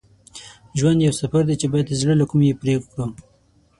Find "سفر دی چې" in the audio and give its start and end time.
1.21-1.67